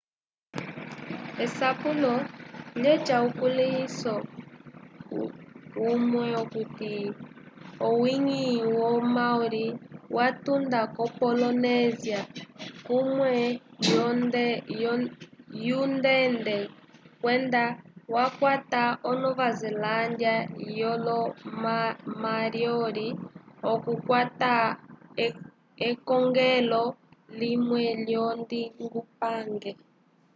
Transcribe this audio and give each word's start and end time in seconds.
esapulo 1.43 2.13
lyaca 2.81 3.15
ukulĩhiso 3.27 4.13
umwe 5.91 6.25
okuti 6.41 6.93
owi-ngi 7.87 8.45
wo 8.77 8.89
maori 9.15 9.65
watunda 10.15 10.81
k0 10.95 11.07
polinésia 11.19 12.19
kunene 12.85 14.45
wungende 15.65 16.57
kwenda 17.21 17.63
wakwata 18.15 18.81
o 19.09 19.11
nova 19.21 19.47
zelândia 19.59 20.35
vyolo 20.65 21.19
mariori 22.23 23.09
okukwata 23.71 24.53
ekongelo 25.87 26.83
linene 27.39 27.89
lyolondingupange 28.05 29.71